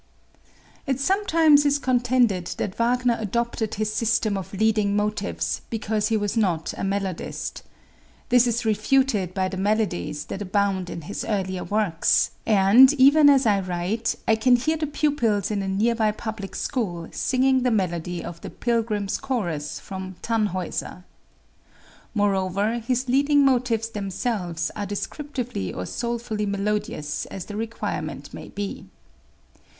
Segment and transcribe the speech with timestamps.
[0.87, 6.35] It sometimes is contended that Wagner adopted his system of leading motives because he was
[6.35, 7.61] not a melodist.
[8.29, 13.45] This is refuted by the melodies that abound in his earlier works; and, even as
[13.45, 18.23] I write, I can hear the pupils in a nearby public school singing the melody
[18.25, 21.03] of the "Pilgrim's Chorus" from "Tannhäuser."
[22.15, 28.87] Moreover, his leading motives themselves are descriptively or soulfully melodious as the requirement may be.